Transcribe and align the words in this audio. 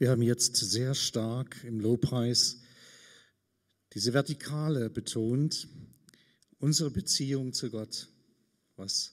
Wir 0.00 0.10
haben 0.10 0.22
jetzt 0.22 0.54
sehr 0.54 0.94
stark 0.94 1.64
im 1.64 1.80
Lobpreis 1.80 2.60
diese 3.94 4.12
Vertikale 4.12 4.90
betont, 4.90 5.66
unsere 6.60 6.92
Beziehung 6.92 7.52
zu 7.52 7.68
Gott, 7.68 8.06
was 8.76 9.12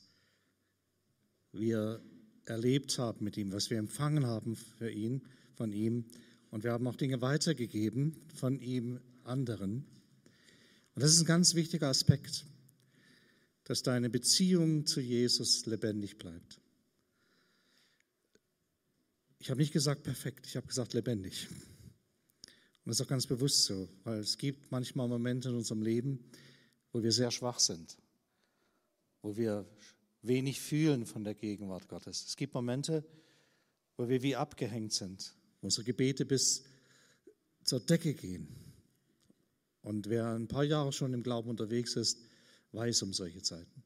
wir 1.52 2.04
erlebt 2.46 3.00
haben 3.00 3.26
mit 3.26 3.36
ihm, 3.36 3.52
was 3.52 3.72
wir 3.72 3.80
empfangen 3.80 4.28
haben 4.28 4.56
für 4.56 4.92
ihn, 4.92 5.24
von 5.56 5.74
ihm. 5.74 6.06
Und 6.52 6.64
wir 6.64 6.72
haben 6.72 6.86
auch 6.86 6.96
Dinge 6.96 7.20
weitergegeben 7.20 8.16
von 8.36 8.60
ihm 8.60 9.00
anderen. 9.24 9.88
Und 10.94 11.02
das 11.02 11.14
ist 11.14 11.22
ein 11.22 11.26
ganz 11.26 11.56
wichtiger 11.56 11.88
Aspekt, 11.88 12.46
dass 13.64 13.82
deine 13.82 14.12
Beziehung 14.12 14.86
zu 14.86 15.02
Jesus 15.02 15.66
lebendig 15.66 16.20
bleibt. 16.20 16.60
Ich 19.46 19.52
habe 19.52 19.62
nicht 19.62 19.74
gesagt 19.74 20.02
perfekt, 20.02 20.48
ich 20.48 20.56
habe 20.56 20.66
gesagt 20.66 20.96
lebendig. 20.96 21.48
Und 21.52 22.88
das 22.88 23.00
ist 23.00 23.06
auch 23.06 23.08
ganz 23.08 23.28
bewusst 23.28 23.66
so, 23.66 23.88
weil 24.04 24.18
es 24.18 24.40
gibt 24.40 24.72
manchmal 24.72 25.08
Momente 25.08 25.50
in 25.50 25.56
unserem 25.56 25.84
Leben, 25.84 26.32
wo 26.92 27.04
wir 27.04 27.12
sehr 27.12 27.30
schwach 27.30 27.60
sind, 27.60 27.96
wo 29.22 29.38
wir 29.38 29.70
wenig 30.24 30.60
fühlen 30.60 31.06
von 31.06 31.24
der 31.24 31.36
Gegenwart 31.36 31.88
Gottes. 31.88 32.26
Es 32.26 32.36
gibt 32.36 32.56
Momente, 32.56 33.06
wo 33.98 34.10
wir 34.10 34.24
wie 34.24 34.36
abgehängt 34.36 34.94
sind, 34.94 35.36
wo 35.62 35.68
unsere 35.68 35.84
Gebete 35.84 36.26
bis 36.26 36.64
zur 37.64 37.82
Decke 37.82 38.16
gehen. 38.16 38.48
Und 39.84 40.10
wer 40.10 40.26
ein 40.34 40.48
paar 40.48 40.64
Jahre 40.64 40.92
schon 40.92 41.14
im 41.14 41.22
Glauben 41.22 41.52
unterwegs 41.52 41.96
ist, 41.96 42.18
weiß 42.72 43.04
um 43.04 43.14
solche 43.14 43.44
Zeiten. 43.44 43.85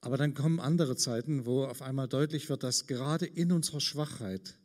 Aber 0.00 0.16
dann 0.16 0.34
kommen 0.34 0.60
andere 0.60 0.96
Zeiten, 0.96 1.44
wo 1.44 1.64
auf 1.64 1.82
einmal 1.82 2.08
deutlich 2.08 2.48
wird, 2.48 2.62
dass 2.62 2.86
gerade 2.86 3.26
in 3.26 3.52
unserer 3.52 3.80
Schwachheit 3.80 4.58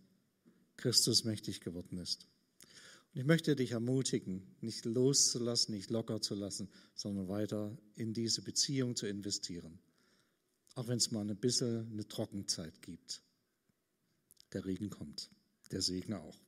Christus 0.77 1.23
mächtig 1.23 1.61
geworden 1.61 1.97
ist. 1.97 2.27
Und 3.13 3.21
ich 3.21 3.25
möchte 3.25 3.55
dich 3.55 3.71
ermutigen, 3.71 4.43
nicht 4.61 4.85
loszulassen, 4.85 5.73
nicht 5.73 5.89
locker 5.89 6.21
zu 6.21 6.35
lassen, 6.35 6.69
sondern 6.95 7.27
weiter 7.27 7.77
in 7.95 8.13
diese 8.13 8.41
Beziehung 8.41 8.95
zu 8.95 9.07
investieren. 9.07 9.79
Auch 10.75 10.87
wenn 10.87 10.97
es 10.97 11.11
mal 11.11 11.29
ein 11.29 11.37
bisschen 11.37 11.91
eine 11.91 12.07
Trockenzeit 12.07 12.81
gibt. 12.81 13.21
Der 14.53 14.65
Regen 14.65 14.89
kommt, 14.89 15.29
der 15.71 15.81
Segen 15.81 16.13
auch. 16.13 16.39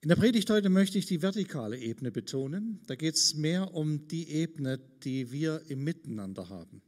In 0.00 0.08
der 0.08 0.16
Predigt 0.16 0.48
heute 0.50 0.68
möchte 0.68 0.98
ich 0.98 1.06
die 1.06 1.22
vertikale 1.22 1.76
Ebene 1.76 2.12
betonen. 2.12 2.80
Da 2.86 2.94
geht 2.94 3.16
es 3.16 3.34
mehr 3.34 3.74
um 3.74 4.06
die 4.06 4.28
Ebene, 4.30 4.78
die 4.78 5.32
wir 5.32 5.62
im 5.68 5.82
Miteinander 5.82 6.48
haben. 6.48 6.82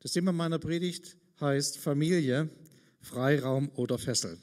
Das 0.00 0.12
Thema 0.12 0.32
meiner 0.32 0.58
Predigt 0.58 1.16
heißt 1.40 1.78
Familie, 1.78 2.48
Freiraum 3.00 3.70
oder 3.70 3.98
Fessel. 3.98 4.38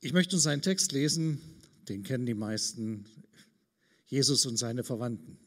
Ich 0.00 0.12
möchte 0.12 0.36
uns 0.36 0.46
einen 0.46 0.62
Text 0.62 0.92
lesen, 0.92 1.40
den 1.88 2.02
kennen 2.02 2.26
die 2.26 2.34
meisten, 2.34 3.06
Jesus 4.06 4.46
und 4.46 4.56
seine 4.56 4.84
Verwandten. 4.84 5.38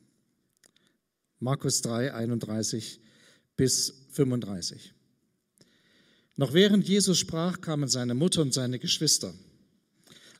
Markus 1.40 1.82
3, 1.82 2.14
31 2.14 3.00
bis 3.56 3.94
35. 4.10 4.94
Noch 6.36 6.54
während 6.54 6.88
Jesus 6.88 7.20
sprach, 7.20 7.62
kamen 7.62 7.88
seine 7.88 8.16
Mutter 8.16 8.42
und 8.42 8.54
seine 8.54 8.80
Geschwister. 8.80 9.34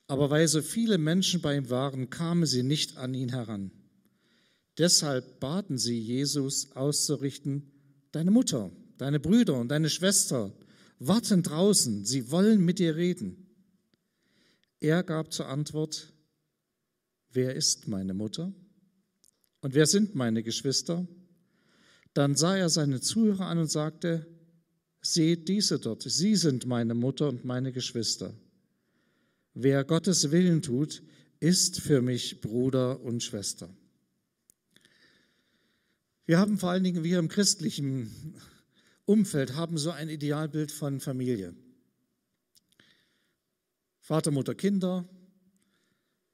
Aber 0.08 0.30
weil 0.30 0.48
so 0.48 0.62
viele 0.62 0.98
Menschen 0.98 1.42
bei 1.42 1.56
ihm 1.56 1.70
waren, 1.70 2.10
kamen 2.10 2.46
sie 2.46 2.64
nicht 2.64 2.98
an 2.98 3.14
ihn 3.14 3.30
heran. 3.30 3.72
Deshalb 4.78 5.40
baten 5.40 5.78
sie 5.78 6.00
Jesus 6.00 6.72
auszurichten, 6.74 7.72
deine 8.12 8.32
Mutter, 8.32 8.72
deine 8.98 9.20
Brüder 9.20 9.60
und 9.60 9.70
deine 9.70 9.90
Schwester 9.90 10.54
warten 11.00 11.44
draußen, 11.44 12.06
sie 12.06 12.32
wollen 12.32 12.64
mit 12.64 12.80
dir 12.80 12.96
reden. 12.96 13.48
Er 14.80 15.04
gab 15.04 15.34
zur 15.34 15.48
Antwort, 15.48 16.14
wer 17.32 17.56
ist 17.56 17.88
meine 17.88 18.14
Mutter 18.14 18.54
und 19.62 19.74
wer 19.74 19.88
sind 19.88 20.16
meine 20.16 20.44
Geschwister? 20.44 21.08
Dann 22.14 22.36
sah 22.36 22.58
er 22.58 22.70
seine 22.70 23.02
Zuhörer 23.02 23.46
an 23.48 23.60
und 23.60 23.72
sagte, 23.72 24.28
seht 25.02 25.48
diese 25.48 25.80
dort, 25.80 26.04
sie 26.04 26.36
sind 26.36 26.66
meine 26.66 26.94
Mutter 26.94 27.30
und 27.30 27.46
meine 27.46 27.72
Geschwister. 27.72 28.34
Wer 29.54 29.84
Gottes 29.84 30.32
Willen 30.32 30.62
tut, 30.62 31.02
ist 31.40 31.80
für 31.82 32.02
mich 32.02 32.42
Bruder 32.42 33.02
und 33.02 33.24
Schwester. 33.24 33.70
Wir 36.28 36.40
haben 36.40 36.60
vor 36.60 36.72
allen 36.72 36.84
Dingen, 36.84 37.06
wir 37.06 37.20
im 37.20 37.30
christlichen 37.30 38.36
Umfeld, 39.06 39.56
haben 39.56 39.78
so 39.78 39.92
ein 39.92 40.10
Idealbild 40.10 40.74
von 40.74 41.00
Familie. 41.00 41.56
Vater, 44.02 44.32
Mutter, 44.32 44.54
Kinder, 44.54 45.08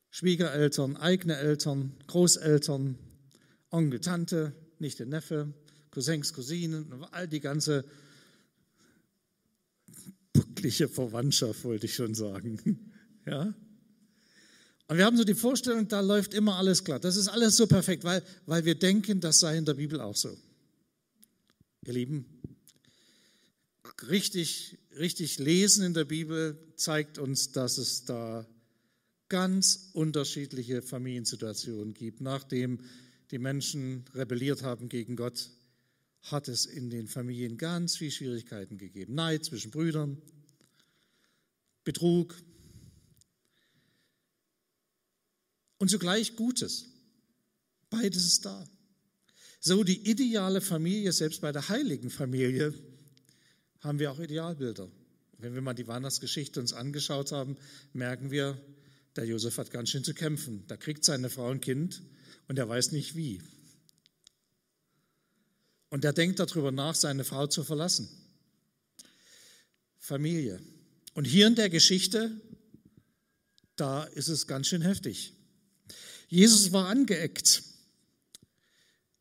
Schwiegereltern, 0.09 0.97
eigene 0.97 1.37
Eltern, 1.37 1.93
Großeltern, 2.07 2.97
Onkel, 3.69 3.99
Tante, 3.99 4.55
Nichte, 4.79 5.05
Neffe, 5.05 5.53
Cousins, 5.91 6.33
Cousinen, 6.33 7.05
all 7.11 7.27
die 7.27 7.39
ganze 7.39 7.85
bucklige 10.33 10.87
Verwandtschaft, 10.87 11.63
wollte 11.63 11.85
ich 11.85 11.93
schon 11.93 12.15
sagen. 12.15 12.59
Ja? 13.25 13.53
Und 14.87 14.97
wir 14.97 15.05
haben 15.05 15.17
so 15.17 15.23
die 15.23 15.33
Vorstellung, 15.33 15.87
da 15.87 16.01
läuft 16.01 16.33
immer 16.33 16.57
alles 16.57 16.83
glatt. 16.83 17.03
Das 17.03 17.15
ist 17.15 17.27
alles 17.27 17.55
so 17.55 17.67
perfekt, 17.67 18.03
weil, 18.03 18.21
weil 18.45 18.65
wir 18.65 18.75
denken, 18.75 19.21
das 19.21 19.39
sei 19.39 19.57
in 19.57 19.65
der 19.65 19.75
Bibel 19.75 20.01
auch 20.01 20.15
so. 20.15 20.37
Ihr 21.85 21.93
Lieben, 21.93 22.25
richtig, 24.07 24.77
richtig 24.97 25.39
lesen 25.39 25.85
in 25.85 25.93
der 25.93 26.05
Bibel 26.05 26.57
zeigt 26.75 27.17
uns, 27.17 27.51
dass 27.51 27.77
es 27.77 28.05
da 28.05 28.45
ganz 29.29 29.89
unterschiedliche 29.93 30.81
Familiensituationen 30.81 31.93
gibt. 31.93 32.21
Nachdem 32.21 32.79
die 33.31 33.39
Menschen 33.39 34.05
rebelliert 34.13 34.63
haben 34.63 34.89
gegen 34.89 35.15
Gott, 35.15 35.49
hat 36.23 36.47
es 36.47 36.65
in 36.65 36.89
den 36.89 37.07
Familien 37.07 37.57
ganz 37.57 37.97
viele 37.97 38.11
Schwierigkeiten 38.11 38.77
gegeben. 38.77 39.15
Neid 39.15 39.43
zwischen 39.43 39.71
Brüdern, 39.71 40.21
Betrug, 41.83 42.35
und 45.77 45.89
zugleich 45.89 46.35
Gutes. 46.35 46.85
Beides 47.89 48.25
ist 48.25 48.45
da. 48.45 48.67
So 49.59 49.83
die 49.83 50.09
ideale 50.09 50.61
Familie, 50.61 51.11
selbst 51.13 51.41
bei 51.41 51.51
der 51.51 51.69
heiligen 51.69 52.09
Familie, 52.09 52.73
haben 53.79 53.99
wir 53.99 54.11
auch 54.11 54.19
Idealbilder. 54.19 54.89
Wenn 55.37 55.53
wir 55.53 55.61
mal 55.61 55.73
die 55.73 55.87
Weihnachtsgeschichte 55.87 56.59
uns 56.59 56.73
angeschaut 56.73 57.31
haben, 57.31 57.57
merken 57.93 58.31
wir, 58.31 58.59
der 59.15 59.25
Josef 59.25 59.57
hat 59.57 59.71
ganz 59.71 59.89
schön 59.89 60.03
zu 60.03 60.13
kämpfen. 60.13 60.63
Da 60.67 60.77
kriegt 60.77 61.05
seine 61.05 61.29
Frau 61.29 61.49
ein 61.49 61.61
Kind 61.61 62.01
und 62.47 62.57
er 62.57 62.67
weiß 62.67 62.91
nicht 62.91 63.15
wie. 63.15 63.41
Und 65.89 66.03
er 66.03 66.13
denkt 66.13 66.39
darüber 66.39 66.71
nach, 66.71 66.95
seine 66.95 67.23
Frau 67.23 67.45
zu 67.47 67.63
verlassen. 67.63 68.09
Familie. 69.99 70.59
Und 71.13 71.25
hier 71.25 71.47
in 71.47 71.55
der 71.55 71.69
Geschichte, 71.69 72.31
da 73.75 74.03
ist 74.03 74.27
es 74.27 74.47
ganz 74.47 74.67
schön 74.67 74.81
heftig. 74.81 75.33
Jesus 76.33 76.71
war 76.71 76.87
angeeckt. 76.87 77.61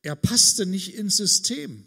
Er 0.01 0.17
passte 0.17 0.65
nicht 0.65 0.95
ins 0.95 1.19
System. 1.19 1.85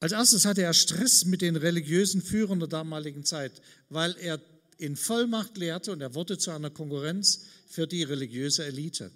Als 0.00 0.12
erstes 0.12 0.46
hatte 0.46 0.62
er 0.62 0.72
Stress 0.72 1.26
mit 1.26 1.42
den 1.42 1.56
religiösen 1.56 2.22
Führern 2.22 2.60
der 2.60 2.68
damaligen 2.68 3.26
Zeit, 3.26 3.60
weil 3.90 4.16
er 4.16 4.40
in 4.78 4.96
Vollmacht 4.96 5.58
lehrte 5.58 5.92
und 5.92 6.00
er 6.00 6.14
wurde 6.14 6.38
zu 6.38 6.50
einer 6.50 6.70
Konkurrenz 6.70 7.44
für 7.66 7.86
die 7.86 8.02
religiöse 8.04 8.64
Elite. 8.64 9.12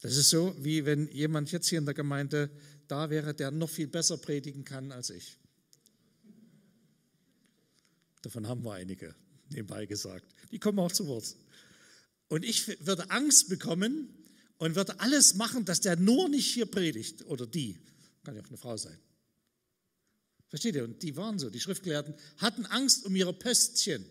Das 0.00 0.16
ist 0.16 0.30
so, 0.30 0.56
wie 0.58 0.86
wenn 0.86 1.12
jemand 1.12 1.52
jetzt 1.52 1.68
hier 1.68 1.78
in 1.78 1.84
der 1.84 1.92
Gemeinde 1.92 2.48
da 2.88 3.10
wäre, 3.10 3.34
der 3.34 3.50
noch 3.50 3.68
viel 3.68 3.86
besser 3.86 4.16
predigen 4.16 4.64
kann 4.64 4.92
als 4.92 5.10
ich. 5.10 5.36
Davon 8.22 8.48
haben 8.48 8.64
wir 8.64 8.72
einige, 8.72 9.14
nebenbei 9.50 9.84
gesagt. 9.84 10.24
Die 10.50 10.58
kommen 10.58 10.78
auch 10.78 10.90
zu 10.90 11.06
Wort. 11.06 11.36
Und 12.34 12.44
ich 12.44 12.84
würde 12.84 13.12
Angst 13.12 13.48
bekommen 13.48 14.08
und 14.58 14.74
würde 14.74 14.98
alles 14.98 15.34
machen, 15.34 15.64
dass 15.64 15.80
der 15.80 15.94
nur 15.94 16.28
nicht 16.28 16.52
hier 16.52 16.66
predigt 16.66 17.24
oder 17.26 17.46
die. 17.46 17.78
Kann 18.24 18.34
ja 18.34 18.42
auch 18.42 18.48
eine 18.48 18.56
Frau 18.56 18.76
sein. 18.76 18.98
Versteht 20.48 20.74
ihr? 20.74 20.82
Und 20.82 21.00
die 21.04 21.16
waren 21.16 21.38
so, 21.38 21.48
die 21.48 21.60
Schriftgelehrten 21.60 22.16
hatten 22.38 22.66
Angst 22.66 23.04
um 23.04 23.14
ihre 23.14 23.32
Pöstchen. 23.32 24.04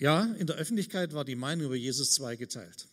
Ja, 0.00 0.24
in 0.34 0.48
der 0.48 0.56
Öffentlichkeit 0.56 1.12
war 1.12 1.24
die 1.24 1.36
Meinung 1.36 1.66
über 1.66 1.76
Jesus 1.76 2.10
zweigeteilt. 2.14 2.88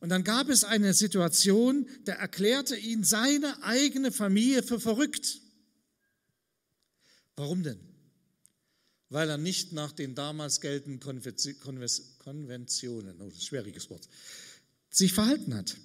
Und 0.00 0.08
dann 0.08 0.24
gab 0.24 0.48
es 0.48 0.64
eine 0.64 0.94
Situation, 0.94 1.86
da 2.06 2.14
erklärte 2.14 2.76
ihn 2.76 3.04
seine 3.04 3.62
eigene 3.62 4.10
Familie 4.10 4.62
für 4.62 4.80
verrückt. 4.80 5.42
Warum 7.36 7.62
denn? 7.62 7.87
Weil 9.10 9.30
er 9.30 9.38
nicht 9.38 9.72
nach 9.72 9.92
den 9.92 10.14
damals 10.14 10.60
geltenden 10.60 11.00
Konventionen, 11.00 13.20
oh, 13.20 13.24
das 13.24 13.34
ist 13.34 13.40
ein 13.40 13.46
schwieriges 13.46 13.90
Wort, 13.90 14.08
sich 14.90 15.12
verhalten 15.12 15.54
hat. 15.54 15.76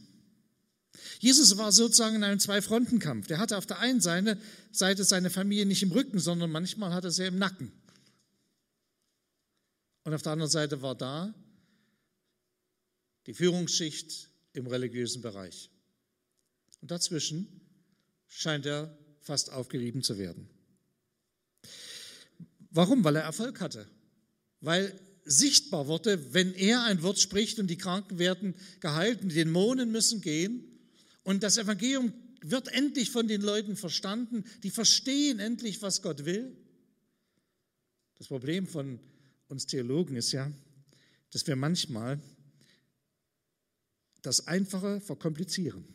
Jesus 1.19 1.57
war 1.57 1.71
sozusagen 1.71 2.15
in 2.15 2.23
einem 2.23 2.39
Zwei-Fronten-Kampf. 2.39 3.27
Der 3.27 3.39
hatte 3.39 3.57
auf 3.57 3.65
der 3.65 3.79
einen 3.79 4.01
Seite 4.01 5.03
seine 5.03 5.29
Familie 5.29 5.65
nicht 5.65 5.83
im 5.83 5.91
Rücken, 5.91 6.19
sondern 6.19 6.51
manchmal 6.51 6.93
hatte 6.93 7.07
er 7.07 7.11
sie 7.11 7.25
im 7.25 7.37
Nacken. 7.37 7.71
Und 10.03 10.13
auf 10.13 10.21
der 10.21 10.33
anderen 10.33 10.51
Seite 10.51 10.81
war 10.81 10.95
da 10.95 11.33
die 13.25 13.33
Führungsschicht 13.33 14.29
im 14.51 14.67
religiösen 14.67 15.21
Bereich. 15.21 15.69
Und 16.81 16.91
dazwischen 16.91 17.61
scheint 18.27 18.65
er 18.65 18.95
fast 19.21 19.51
aufgerieben 19.51 20.03
zu 20.03 20.17
werden. 20.17 20.49
Warum? 22.73 23.03
Weil 23.03 23.15
er 23.15 23.23
Erfolg 23.23 23.61
hatte. 23.61 23.87
Weil 24.59 24.99
sichtbar 25.25 25.87
wurde, 25.87 26.33
wenn 26.33 26.53
er 26.53 26.83
ein 26.83 27.01
Wort 27.03 27.19
spricht 27.19 27.59
und 27.59 27.67
die 27.67 27.77
Kranken 27.77 28.19
werden 28.19 28.55
geheilt 28.81 29.21
und 29.21 29.29
die 29.29 29.35
Dämonen 29.35 29.91
müssen 29.91 30.21
gehen 30.21 30.65
und 31.23 31.43
das 31.43 31.57
Evangelium 31.57 32.13
wird 32.41 32.67
endlich 32.73 33.09
von 33.09 33.27
den 33.27 33.41
Leuten 33.41 33.77
verstanden, 33.77 34.43
die 34.63 34.69
verstehen 34.69 35.39
endlich, 35.39 35.81
was 35.81 36.01
Gott 36.01 36.25
will. 36.25 36.57
Das 38.15 38.27
Problem 38.27 38.67
von 38.67 38.99
uns 39.47 39.65
Theologen 39.65 40.17
ist 40.17 40.33
ja, 40.33 40.51
dass 41.31 41.47
wir 41.47 41.55
manchmal 41.55 42.19
das 44.21 44.47
Einfache 44.47 44.99
verkomplizieren, 44.99 45.85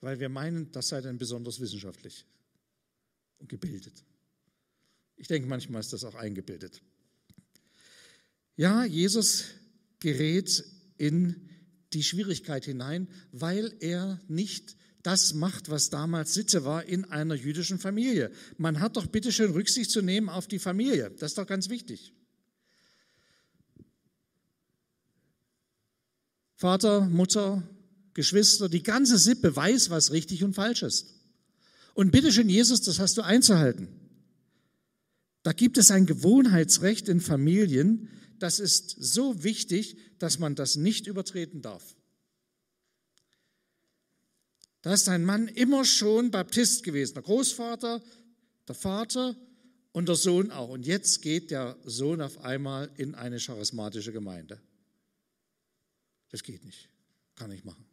weil 0.00 0.20
wir 0.20 0.28
meinen, 0.28 0.70
das 0.72 0.88
sei 0.88 1.00
dann 1.00 1.18
besonders 1.18 1.60
wissenschaftlich 1.60 2.26
und 3.38 3.48
gebildet. 3.48 4.04
Ich 5.16 5.28
denke, 5.28 5.48
manchmal 5.48 5.80
ist 5.80 5.92
das 5.92 6.04
auch 6.04 6.14
eingebildet. 6.14 6.82
Ja, 8.56 8.84
Jesus 8.84 9.44
gerät 10.00 10.64
in 10.96 11.48
die 11.92 12.02
Schwierigkeit 12.02 12.64
hinein, 12.64 13.08
weil 13.32 13.74
er 13.80 14.20
nicht 14.28 14.76
das 15.02 15.34
macht, 15.34 15.70
was 15.70 15.90
damals 15.90 16.34
Sitte 16.34 16.64
war 16.64 16.84
in 16.84 17.04
einer 17.04 17.34
jüdischen 17.34 17.78
Familie. 17.78 18.32
Man 18.56 18.80
hat 18.80 18.96
doch 18.96 19.06
bitte 19.06 19.32
schön 19.32 19.52
Rücksicht 19.52 19.90
zu 19.90 20.02
nehmen 20.02 20.28
auf 20.28 20.46
die 20.46 20.58
Familie. 20.58 21.10
Das 21.18 21.32
ist 21.32 21.38
doch 21.38 21.46
ganz 21.46 21.68
wichtig. 21.68 22.14
Vater, 26.56 27.02
Mutter, 27.02 27.62
Geschwister, 28.14 28.68
die 28.68 28.82
ganze 28.82 29.18
Sippe 29.18 29.54
weiß, 29.54 29.90
was 29.90 30.12
richtig 30.12 30.42
und 30.42 30.54
falsch 30.54 30.82
ist. 30.82 31.12
Und 31.92 32.10
bitte 32.10 32.32
schön, 32.32 32.48
Jesus, 32.48 32.80
das 32.80 32.98
hast 32.98 33.18
du 33.18 33.22
einzuhalten. 33.22 33.88
Da 35.44 35.52
gibt 35.52 35.76
es 35.76 35.90
ein 35.90 36.06
Gewohnheitsrecht 36.06 37.08
in 37.08 37.20
Familien, 37.20 38.08
das 38.38 38.58
ist 38.58 38.96
so 38.98 39.44
wichtig, 39.44 39.96
dass 40.18 40.38
man 40.38 40.54
das 40.54 40.76
nicht 40.76 41.06
übertreten 41.06 41.62
darf. 41.62 41.94
Da 44.80 44.92
ist 44.92 45.08
ein 45.08 45.24
Mann 45.24 45.48
immer 45.48 45.84
schon 45.84 46.30
Baptist 46.30 46.82
gewesen, 46.82 47.14
der 47.14 47.22
Großvater, 47.22 48.02
der 48.66 48.74
Vater 48.74 49.36
und 49.92 50.08
der 50.08 50.16
Sohn 50.16 50.50
auch. 50.50 50.70
Und 50.70 50.86
jetzt 50.86 51.20
geht 51.20 51.50
der 51.50 51.76
Sohn 51.84 52.22
auf 52.22 52.38
einmal 52.38 52.90
in 52.96 53.14
eine 53.14 53.38
charismatische 53.38 54.12
Gemeinde. 54.12 54.60
Das 56.30 56.42
geht 56.42 56.64
nicht, 56.64 56.88
kann 57.34 57.50
ich 57.52 57.64
machen. 57.64 57.84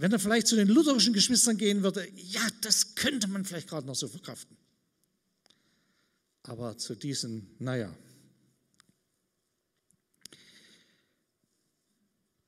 Wenn 0.00 0.12
er 0.12 0.18
vielleicht 0.18 0.46
zu 0.46 0.56
den 0.56 0.68
lutherischen 0.68 1.12
Geschwistern 1.12 1.58
gehen 1.58 1.82
würde, 1.82 2.08
ja, 2.16 2.40
das 2.62 2.94
könnte 2.94 3.28
man 3.28 3.44
vielleicht 3.44 3.68
gerade 3.68 3.86
noch 3.86 3.94
so 3.94 4.08
verkraften. 4.08 4.56
Aber 6.42 6.78
zu 6.78 6.94
diesen, 6.94 7.54
naja. 7.58 7.94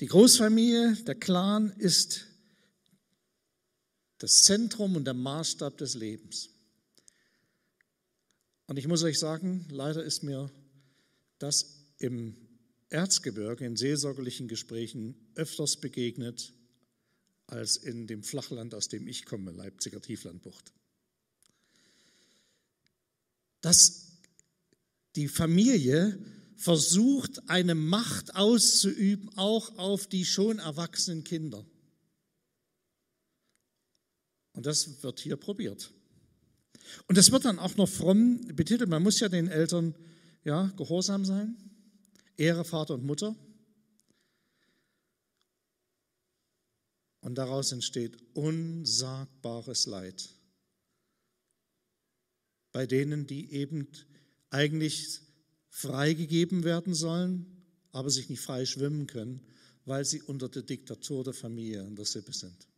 Die 0.00 0.06
Großfamilie, 0.06 0.94
der 1.02 1.14
Clan 1.14 1.72
ist 1.76 2.26
das 4.16 4.44
Zentrum 4.44 4.96
und 4.96 5.04
der 5.04 5.12
Maßstab 5.12 5.76
des 5.76 5.92
Lebens. 5.92 6.48
Und 8.66 8.78
ich 8.78 8.88
muss 8.88 9.02
euch 9.02 9.18
sagen, 9.18 9.66
leider 9.68 10.02
ist 10.02 10.22
mir 10.22 10.50
das 11.38 11.84
im 11.98 12.34
Erzgebirge 12.88 13.66
in 13.66 13.76
seelsorgerlichen 13.76 14.48
Gesprächen 14.48 15.14
öfters 15.34 15.76
begegnet 15.76 16.54
als 17.46 17.76
in 17.76 18.06
dem 18.06 18.22
Flachland, 18.22 18.74
aus 18.74 18.88
dem 18.88 19.06
ich 19.06 19.24
komme, 19.24 19.50
Leipziger 19.50 20.00
Tieflandbucht. 20.00 20.72
Dass 23.60 24.18
die 25.16 25.28
Familie 25.28 26.18
versucht, 26.56 27.48
eine 27.48 27.74
Macht 27.74 28.34
auszuüben, 28.36 29.30
auch 29.36 29.78
auf 29.78 30.06
die 30.06 30.24
schon 30.24 30.58
erwachsenen 30.58 31.24
Kinder. 31.24 31.64
Und 34.52 34.66
das 34.66 35.02
wird 35.02 35.20
hier 35.20 35.36
probiert. 35.36 35.92
Und 37.08 37.18
das 37.18 37.32
wird 37.32 37.44
dann 37.44 37.58
auch 37.58 37.76
noch 37.76 37.88
fromm 37.88 38.40
betitelt. 38.54 38.88
Man 38.88 39.02
muss 39.02 39.20
ja 39.20 39.28
den 39.28 39.48
Eltern 39.48 39.94
ja, 40.44 40.72
gehorsam 40.76 41.24
sein. 41.24 41.56
Ehre 42.36 42.64
Vater 42.64 42.94
und 42.94 43.04
Mutter. 43.04 43.34
Und 47.22 47.36
daraus 47.36 47.72
entsteht 47.72 48.18
unsagbares 48.34 49.86
Leid. 49.86 50.28
Bei 52.72 52.84
denen, 52.86 53.26
die 53.26 53.52
eben 53.52 53.88
eigentlich 54.50 55.20
freigegeben 55.68 56.64
werden 56.64 56.94
sollen, 56.94 57.64
aber 57.92 58.10
sich 58.10 58.28
nicht 58.28 58.40
frei 58.40 58.66
schwimmen 58.66 59.06
können, 59.06 59.40
weil 59.84 60.04
sie 60.04 60.20
unter 60.20 60.48
der 60.48 60.62
Diktatur 60.62 61.24
der 61.24 61.32
Familie 61.32 61.84
und 61.84 61.96
der 61.96 62.04
Sippe 62.04 62.32
sind. 62.32 62.68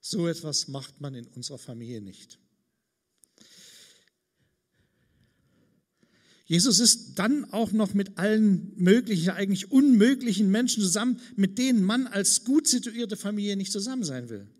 So 0.00 0.26
etwas 0.26 0.68
macht 0.68 1.00
man 1.00 1.14
in 1.14 1.26
unserer 1.28 1.58
Familie 1.58 2.00
nicht. 2.00 2.38
Jesus 6.50 6.80
ist 6.80 7.14
dann 7.14 7.44
auch 7.52 7.70
noch 7.70 7.94
mit 7.94 8.18
allen 8.18 8.72
möglichen, 8.74 9.30
eigentlich 9.30 9.70
unmöglichen 9.70 10.50
Menschen 10.50 10.82
zusammen, 10.82 11.20
mit 11.36 11.58
denen 11.58 11.84
man 11.84 12.08
als 12.08 12.42
gut 12.42 12.66
situierte 12.66 13.16
Familie 13.16 13.56
nicht 13.56 13.70
zusammen 13.70 14.02
sein 14.02 14.28
will. 14.30 14.50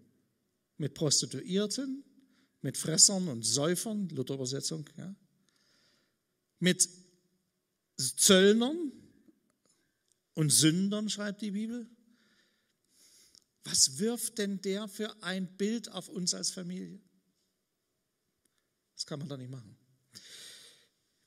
Mit 0.77 0.95
Prostituierten, 0.95 2.05
mit 2.63 2.77
Fressern 2.77 3.27
und 3.27 3.43
Säufern, 3.45 4.09
Luther-Übersetzung, 4.09 4.89
ja. 4.97 5.17
mit 6.61 6.89
Zöllnern 7.97 8.93
und 10.35 10.51
Sündern, 10.51 11.11
schreibt 11.11 11.43
die 11.43 11.51
Bibel. 11.51 11.91
Was 13.65 13.99
wirft 13.99 14.39
denn 14.39 14.61
der 14.61 14.87
für 14.87 15.21
ein 15.25 15.57
Bild 15.57 15.91
auf 15.91 16.09
uns 16.09 16.35
als 16.35 16.53
Familie? 16.53 17.01
Das 18.95 19.07
kann 19.07 19.19
man 19.19 19.29
doch 19.29 19.39
nicht 19.39 19.51
machen. 19.51 19.77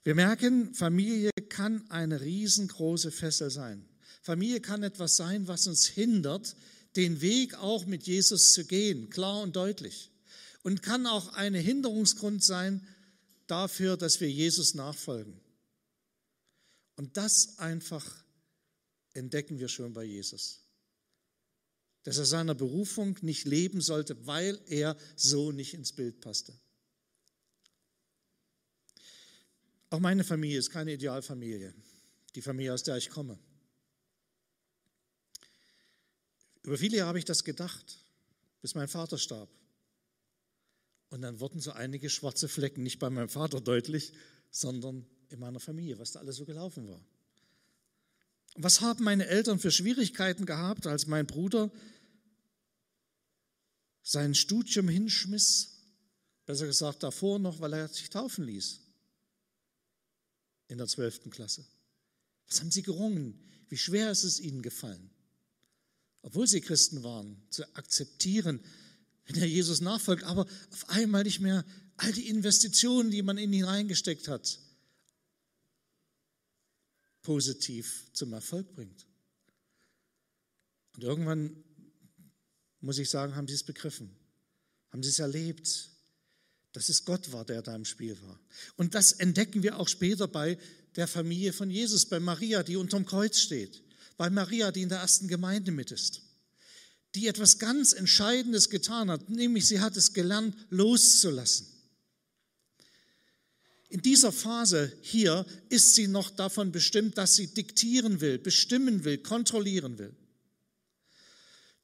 Wir 0.03 0.15
merken, 0.15 0.73
Familie 0.73 1.31
kann 1.49 1.89
eine 1.89 2.19
riesengroße 2.21 3.11
Fessel 3.11 3.49
sein. 3.49 3.87
Familie 4.21 4.59
kann 4.59 4.83
etwas 4.83 5.15
sein, 5.15 5.47
was 5.47 5.67
uns 5.67 5.85
hindert, 5.85 6.55
den 6.95 7.21
Weg 7.21 7.55
auch 7.55 7.85
mit 7.85 8.03
Jesus 8.03 8.53
zu 8.53 8.65
gehen, 8.65 9.09
klar 9.09 9.41
und 9.41 9.55
deutlich. 9.55 10.11
Und 10.61 10.81
kann 10.81 11.07
auch 11.07 11.33
ein 11.33 11.53
Hinderungsgrund 11.53 12.43
sein 12.43 12.85
dafür, 13.47 13.97
dass 13.97 14.21
wir 14.21 14.29
Jesus 14.29 14.75
nachfolgen. 14.75 15.39
Und 16.95 17.17
das 17.17 17.59
einfach 17.59 18.23
entdecken 19.13 19.59
wir 19.59 19.67
schon 19.67 19.93
bei 19.93 20.03
Jesus. 20.03 20.61
Dass 22.03 22.17
er 22.17 22.25
seiner 22.25 22.55
Berufung 22.55 23.17
nicht 23.21 23.45
leben 23.45 23.81
sollte, 23.81 24.25
weil 24.27 24.59
er 24.67 24.97
so 25.15 25.51
nicht 25.51 25.73
ins 25.73 25.93
Bild 25.93 26.21
passte. 26.21 26.53
Auch 29.93 29.99
meine 29.99 30.23
Familie 30.23 30.57
ist 30.57 30.71
keine 30.71 30.93
Idealfamilie, 30.93 31.71
die 32.33 32.41
Familie, 32.41 32.73
aus 32.73 32.81
der 32.81 32.97
ich 32.97 33.11
komme. 33.11 33.37
Über 36.63 36.79
viele 36.79 36.97
Jahre 36.97 37.09
habe 37.09 37.19
ich 37.19 37.25
das 37.25 37.43
gedacht, 37.43 37.99
bis 38.59 38.73
mein 38.73 38.87
Vater 38.87 39.19
starb. 39.19 39.51
Und 41.09 41.21
dann 41.21 41.39
wurden 41.39 41.59
so 41.59 41.73
einige 41.73 42.09
schwarze 42.09 42.47
Flecken 42.47 42.81
nicht 42.81 42.97
bei 42.97 43.11
meinem 43.11 43.29
Vater 43.29 43.61
deutlich, 43.61 44.13
sondern 44.49 45.05
in 45.29 45.39
meiner 45.39 45.59
Familie, 45.59 45.99
was 45.99 46.13
da 46.13 46.21
alles 46.21 46.37
so 46.37 46.45
gelaufen 46.45 46.87
war. 46.87 47.05
Was 48.55 48.81
haben 48.81 49.03
meine 49.03 49.27
Eltern 49.27 49.59
für 49.59 49.69
Schwierigkeiten 49.69 50.47
gehabt, 50.47 50.87
als 50.87 51.05
mein 51.05 51.27
Bruder 51.27 51.71
sein 54.01 54.33
Studium 54.33 54.89
hinschmiss? 54.89 55.83
Besser 56.47 56.65
gesagt 56.65 57.03
davor 57.03 57.37
noch, 57.37 57.59
weil 57.59 57.73
er 57.73 57.87
sich 57.89 58.09
taufen 58.09 58.45
ließ 58.45 58.82
in 60.73 60.79
der 60.79 60.87
zwölften 60.87 61.29
Klasse? 61.29 61.63
Was 62.47 62.59
haben 62.59 62.71
sie 62.71 62.81
gerungen? 62.81 63.39
Wie 63.69 63.77
schwer 63.77 64.11
ist 64.11 64.23
es 64.23 64.39
ihnen 64.39 64.63
gefallen? 64.63 65.11
Obwohl 66.23 66.47
sie 66.47 66.61
Christen 66.61 67.03
waren, 67.03 67.41
zu 67.51 67.63
akzeptieren, 67.75 68.59
wenn 69.25 69.37
er 69.37 69.45
Jesus 69.45 69.81
nachfolgt, 69.81 70.23
aber 70.23 70.47
auf 70.71 70.89
einmal 70.89 71.23
nicht 71.23 71.39
mehr 71.39 71.63
all 71.97 72.11
die 72.11 72.27
Investitionen, 72.27 73.11
die 73.11 73.21
man 73.21 73.37
in 73.37 73.53
ihn 73.53 73.63
reingesteckt 73.63 74.27
hat, 74.27 74.59
positiv 77.21 78.07
zum 78.13 78.33
Erfolg 78.33 78.73
bringt. 78.73 79.05
Und 80.95 81.03
irgendwann, 81.03 81.63
muss 82.81 82.97
ich 82.97 83.11
sagen, 83.11 83.35
haben 83.35 83.47
sie 83.47 83.53
es 83.53 83.63
begriffen, 83.63 84.09
haben 84.91 85.03
sie 85.03 85.09
es 85.09 85.19
erlebt, 85.19 85.91
dass 86.73 86.89
es 86.89 87.05
Gott 87.05 87.31
war, 87.31 87.45
der 87.45 87.61
da 87.61 87.75
im 87.75 87.85
Spiel 87.85 88.17
war. 88.21 88.39
Und 88.75 88.95
das 88.95 89.13
entdecken 89.13 89.63
wir 89.63 89.79
auch 89.79 89.87
später 89.87 90.27
bei 90.27 90.57
der 90.95 91.07
Familie 91.07 91.53
von 91.53 91.69
Jesus, 91.69 92.05
bei 92.07 92.19
Maria, 92.19 92.63
die 92.63 92.75
unterm 92.75 93.05
Kreuz 93.05 93.39
steht, 93.39 93.81
bei 94.17 94.29
Maria, 94.29 94.71
die 94.71 94.81
in 94.81 94.89
der 94.89 94.99
ersten 94.99 95.27
Gemeinde 95.27 95.71
mit 95.71 95.91
ist, 95.91 96.21
die 97.15 97.27
etwas 97.27 97.59
ganz 97.59 97.93
Entscheidendes 97.93 98.69
getan 98.69 99.09
hat, 99.09 99.29
nämlich 99.29 99.67
sie 99.67 99.79
hat 99.79 99.95
es 99.95 100.13
gelernt, 100.13 100.55
loszulassen. 100.69 101.67
In 103.89 104.01
dieser 104.01 104.31
Phase 104.31 104.91
hier 105.01 105.45
ist 105.69 105.93
sie 105.93 106.07
noch 106.07 106.31
davon 106.31 106.71
bestimmt, 106.71 107.19
dass 107.19 107.35
sie 107.35 107.53
diktieren 107.53 108.21
will, 108.21 108.39
bestimmen 108.39 109.03
will, 109.03 109.19
kontrollieren 109.19 109.99
will. 109.99 110.15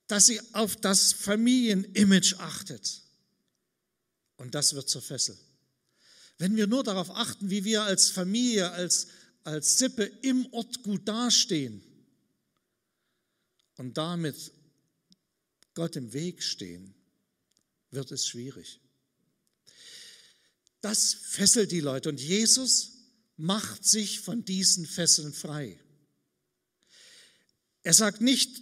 Dass 0.08 0.25
sie 0.25 0.41
auf 0.53 0.75
das 0.75 1.13
Familienimage 1.13 2.39
achtet. 2.39 3.03
Und 4.39 4.55
das 4.55 4.74
wird 4.74 4.89
zur 4.89 5.01
Fessel. 5.01 5.38
Wenn 6.38 6.55
wir 6.55 6.65
nur 6.65 6.86
darauf 6.86 7.12
achten, 7.12 7.50
wie 7.50 7.65
wir 7.65 7.84
als 7.84 8.10
Familie, 8.10 8.72
als, 8.72 9.08
als 9.43 9.77
Sippe 9.77 10.05
im 10.22 10.46
Ort 10.53 10.81
gut 10.81 11.05
dastehen 11.05 11.84
und 13.75 13.98
damit 13.98 14.53
Gott 15.74 15.98
im 15.98 16.13
Weg 16.13 16.41
stehen, 16.41 16.96
wird 17.91 18.13
es 18.13 18.27
schwierig. 18.27 18.79
Das 20.79 21.13
fesselt 21.13 21.74
die 21.74 21.81
Leute 21.81 22.08
und 22.08 22.22
Jesus 22.22 22.93
macht 23.36 23.84
sich 23.84 24.22
von 24.22 24.46
diesen 24.46 24.86
Fesseln 24.86 25.34
frei. 25.34 25.77
Er 27.84 27.93
sagt 27.93 28.22
nicht, 28.22 28.62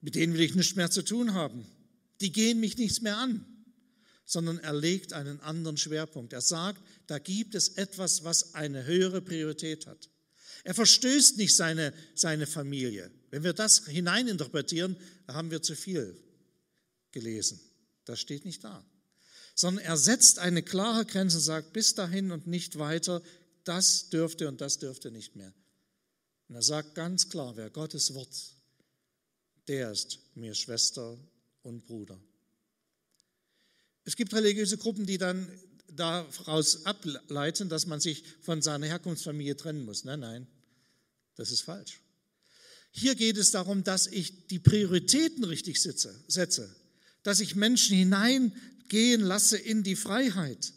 mit 0.00 0.14
denen 0.14 0.34
will 0.34 0.42
ich 0.42 0.54
nichts 0.54 0.76
mehr 0.76 0.92
zu 0.92 1.02
tun 1.02 1.34
haben. 1.34 1.66
Die 2.20 2.30
gehen 2.30 2.60
mich 2.60 2.78
nichts 2.78 3.00
mehr 3.00 3.16
an, 3.16 3.44
sondern 4.26 4.58
er 4.58 4.74
legt 4.74 5.14
einen 5.14 5.40
anderen 5.40 5.78
Schwerpunkt. 5.78 6.34
Er 6.34 6.42
sagt, 6.42 6.82
da 7.06 7.18
gibt 7.18 7.54
es 7.54 7.70
etwas, 7.70 8.24
was 8.24 8.54
eine 8.54 8.84
höhere 8.84 9.22
Priorität 9.22 9.86
hat. 9.86 10.10
Er 10.64 10.74
verstößt 10.74 11.38
nicht 11.38 11.56
seine, 11.56 11.94
seine 12.14 12.46
Familie. 12.46 13.10
Wenn 13.30 13.44
wir 13.44 13.54
das 13.54 13.86
hineininterpretieren, 13.86 14.96
haben 15.28 15.50
wir 15.50 15.62
zu 15.62 15.74
viel 15.74 16.14
gelesen. 17.12 17.58
Das 18.04 18.20
steht 18.20 18.44
nicht 18.44 18.62
da 18.62 18.84
sondern 19.56 19.84
er 19.84 19.96
setzt 19.96 20.38
eine 20.38 20.62
klare 20.62 21.06
Grenze 21.06 21.38
und 21.38 21.42
sagt, 21.42 21.72
bis 21.72 21.94
dahin 21.94 22.30
und 22.30 22.46
nicht 22.46 22.78
weiter, 22.78 23.22
das 23.64 24.10
dürfte 24.10 24.48
und 24.48 24.60
das 24.60 24.78
dürfte 24.78 25.10
nicht 25.10 25.34
mehr. 25.34 25.52
Und 26.48 26.54
er 26.54 26.62
sagt 26.62 26.94
ganz 26.94 27.30
klar, 27.30 27.56
wer 27.56 27.70
Gottes 27.70 28.14
Wort, 28.14 28.54
der 29.66 29.90
ist 29.90 30.18
mir 30.34 30.54
Schwester 30.54 31.18
und 31.62 31.86
Bruder. 31.86 32.20
Es 34.06 34.14
gibt 34.14 34.32
religiöse 34.32 34.78
Gruppen, 34.78 35.04
die 35.04 35.18
dann 35.18 35.50
daraus 35.88 36.86
ableiten, 36.86 37.68
dass 37.68 37.86
man 37.86 38.00
sich 38.00 38.22
von 38.40 38.62
seiner 38.62 38.86
Herkunftsfamilie 38.86 39.56
trennen 39.56 39.84
muss. 39.84 40.04
Nein, 40.04 40.20
nein, 40.20 40.46
das 41.34 41.50
ist 41.50 41.62
falsch. 41.62 42.00
Hier 42.92 43.16
geht 43.16 43.36
es 43.36 43.50
darum, 43.50 43.82
dass 43.82 44.06
ich 44.06 44.46
die 44.46 44.60
Prioritäten 44.60 45.44
richtig 45.44 45.82
setze, 45.82 46.74
dass 47.24 47.40
ich 47.40 47.56
Menschen 47.56 47.96
hinein 47.96 48.54
gehen 48.88 49.20
lasse 49.20 49.58
in 49.58 49.82
die 49.82 49.96
Freiheit. 49.96 50.72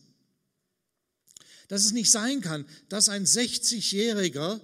Dass 1.67 1.86
es 1.86 1.91
nicht 1.91 2.09
sein 2.09 2.41
kann, 2.41 2.65
dass 2.89 3.09
ein 3.09 3.25
60-Jähriger 3.25 4.59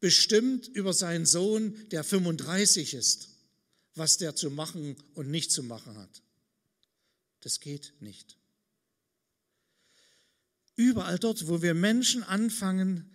bestimmt 0.00 0.66
über 0.68 0.94
seinen 0.94 1.26
Sohn, 1.26 1.76
der 1.90 2.04
35 2.04 2.94
ist, 2.94 3.28
was 3.94 4.16
der 4.16 4.34
zu 4.34 4.50
machen 4.50 4.96
und 5.14 5.30
nicht 5.30 5.52
zu 5.52 5.62
machen 5.62 5.98
hat. 5.98 6.22
Das 7.42 7.60
geht 7.60 7.92
nicht. 8.00 8.38
Überall 10.74 11.18
dort, 11.18 11.48
wo 11.48 11.60
wir 11.60 11.74
Menschen 11.74 12.22
anfangen 12.22 13.10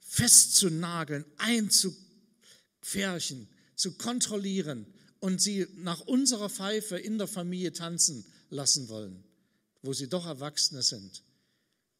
festzunageln, 0.00 1.24
einzufärchen, 1.36 3.48
zu 3.74 3.96
kontrollieren 3.96 4.86
und 5.20 5.40
sie 5.40 5.66
nach 5.76 6.00
unserer 6.00 6.48
Pfeife 6.48 6.96
in 6.96 7.18
der 7.18 7.26
Familie 7.26 7.72
tanzen 7.72 8.24
lassen 8.48 8.88
wollen, 8.88 9.22
wo 9.82 9.92
sie 9.92 10.08
doch 10.08 10.26
Erwachsene 10.26 10.82
sind, 10.82 11.22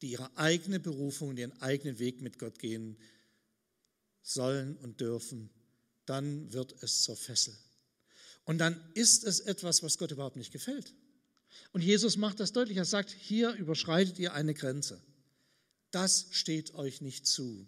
die 0.00 0.12
ihre 0.12 0.34
eigene 0.36 0.80
Berufung, 0.80 1.36
ihren 1.36 1.60
eigenen 1.60 1.98
Weg 1.98 2.22
mit 2.22 2.38
Gott 2.38 2.58
gehen 2.58 2.96
sollen 4.22 4.76
und 4.78 5.00
dürfen, 5.00 5.50
dann 6.06 6.52
wird 6.52 6.82
es 6.82 7.02
zur 7.02 7.16
Fessel. 7.16 7.54
Und 8.44 8.58
dann 8.58 8.80
ist 8.94 9.24
es 9.24 9.40
etwas, 9.40 9.82
was 9.82 9.98
Gott 9.98 10.12
überhaupt 10.12 10.36
nicht 10.36 10.52
gefällt. 10.52 10.94
Und 11.72 11.82
Jesus 11.82 12.16
macht 12.16 12.40
das 12.40 12.52
deutlich. 12.52 12.78
Er 12.78 12.84
sagt, 12.84 13.10
hier 13.10 13.52
überschreitet 13.52 14.18
ihr 14.18 14.32
eine 14.32 14.54
Grenze. 14.54 15.02
Das 15.90 16.26
steht 16.30 16.74
euch 16.74 17.00
nicht 17.00 17.26
zu. 17.26 17.66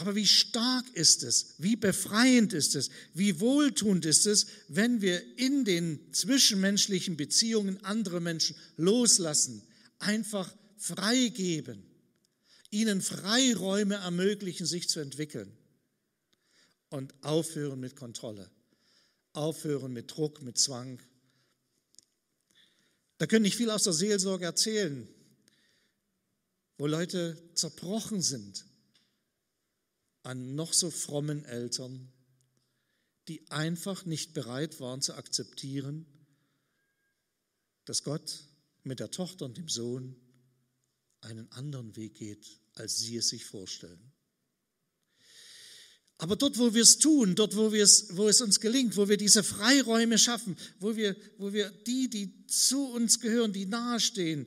Aber 0.00 0.14
wie 0.14 0.26
stark 0.26 0.86
ist 0.94 1.22
es, 1.22 1.56
wie 1.58 1.76
befreiend 1.76 2.54
ist 2.54 2.74
es, 2.74 2.88
wie 3.12 3.38
wohltuend 3.38 4.06
ist 4.06 4.26
es, 4.26 4.46
wenn 4.68 5.02
wir 5.02 5.22
in 5.38 5.66
den 5.66 6.00
zwischenmenschlichen 6.14 7.18
Beziehungen 7.18 7.84
andere 7.84 8.20
Menschen 8.20 8.56
loslassen, 8.76 9.62
einfach 9.98 10.54
freigeben, 10.78 11.82
ihnen 12.70 13.02
Freiräume 13.02 13.96
ermöglichen, 13.96 14.64
sich 14.64 14.88
zu 14.88 15.00
entwickeln 15.00 15.52
und 16.88 17.12
aufhören 17.22 17.80
mit 17.80 17.94
Kontrolle, 17.94 18.50
aufhören 19.34 19.92
mit 19.92 20.10
Druck, 20.10 20.40
mit 20.40 20.56
Zwang. 20.56 20.98
Da 23.20 23.26
können 23.26 23.42
nicht 23.42 23.58
viel 23.58 23.68
aus 23.68 23.82
der 23.82 23.92
Seelsorge 23.92 24.46
erzählen, 24.46 25.06
wo 26.78 26.86
Leute 26.86 27.36
zerbrochen 27.52 28.22
sind 28.22 28.64
an 30.22 30.54
noch 30.54 30.72
so 30.72 30.90
frommen 30.90 31.44
Eltern, 31.44 32.10
die 33.28 33.46
einfach 33.50 34.06
nicht 34.06 34.32
bereit 34.32 34.80
waren 34.80 35.02
zu 35.02 35.12
akzeptieren, 35.16 36.06
dass 37.84 38.04
Gott 38.04 38.42
mit 38.84 39.00
der 39.00 39.10
Tochter 39.10 39.44
und 39.44 39.58
dem 39.58 39.68
Sohn 39.68 40.16
einen 41.20 41.52
anderen 41.52 41.96
Weg 41.96 42.14
geht, 42.14 42.58
als 42.72 43.00
sie 43.00 43.18
es 43.18 43.28
sich 43.28 43.44
vorstellen. 43.44 44.14
Aber 46.20 46.36
dort, 46.36 46.58
wo 46.58 46.74
wir 46.74 46.82
es 46.82 46.98
tun, 46.98 47.34
dort, 47.34 47.56
wo, 47.56 47.72
wir 47.72 47.82
es, 47.82 48.14
wo 48.14 48.28
es 48.28 48.42
uns 48.42 48.60
gelingt, 48.60 48.94
wo 48.98 49.08
wir 49.08 49.16
diese 49.16 49.42
Freiräume 49.42 50.18
schaffen, 50.18 50.54
wo 50.78 50.94
wir, 50.94 51.16
wo 51.38 51.54
wir 51.54 51.70
die, 51.70 52.10
die 52.10 52.46
zu 52.46 52.88
uns 52.88 53.20
gehören, 53.20 53.54
die 53.54 53.64
nahestehen, 53.64 54.46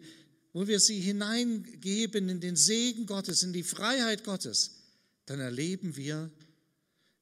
wo 0.54 0.68
wir 0.68 0.80
sie 0.80 1.00
hineingeben 1.00 2.30
in 2.30 2.40
den 2.40 2.56
Segen 2.56 3.08
Gottes, 3.08 3.42
in 3.42 3.54
die 3.54 3.64
Freiheit 3.64 4.24
Gottes, 4.24 4.84
dann 5.26 5.40
erleben 5.40 5.96
wir, 5.96 6.30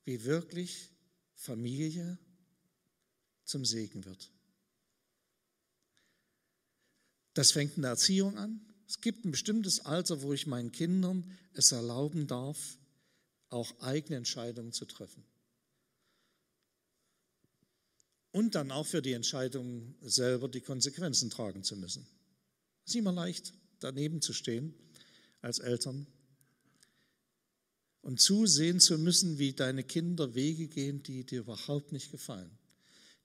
wie 0.03 0.25
wirklich 0.25 0.89
Familie 1.33 2.19
zum 3.45 3.63
Segen 3.63 4.03
wird. 4.03 4.33
Das 7.35 7.53
fängt 7.53 7.77
in 7.77 7.83
der 7.83 7.91
Erziehung 7.91 8.37
an. 8.37 8.59
Es 8.85 8.99
gibt 8.99 9.23
ein 9.23 9.31
bestimmtes 9.31 9.85
Alter, 9.85 10.21
wo 10.23 10.33
ich 10.33 10.45
meinen 10.45 10.73
Kindern 10.73 11.31
es 11.53 11.71
erlauben 11.71 12.27
darf, 12.27 12.77
auch 13.51 13.79
eigene 13.81 14.17
Entscheidungen 14.17 14.71
zu 14.71 14.85
treffen. 14.85 15.23
Und 18.31 18.55
dann 18.55 18.71
auch 18.71 18.85
für 18.85 19.01
die 19.01 19.13
Entscheidungen 19.13 19.95
selber 20.01 20.47
die 20.47 20.61
Konsequenzen 20.61 21.29
tragen 21.29 21.63
zu 21.63 21.75
müssen. 21.75 22.07
Es 22.85 22.91
ist 22.91 22.95
immer 22.95 23.11
leicht, 23.11 23.53
daneben 23.79 24.21
zu 24.21 24.33
stehen 24.33 24.73
als 25.41 25.59
Eltern 25.59 26.07
und 28.01 28.21
zusehen 28.21 28.79
zu 28.79 28.97
müssen, 28.97 29.37
wie 29.37 29.53
deine 29.53 29.83
Kinder 29.83 30.33
Wege 30.33 30.67
gehen, 30.67 31.03
die 31.03 31.25
dir 31.25 31.41
überhaupt 31.41 31.91
nicht 31.91 32.09
gefallen, 32.09 32.57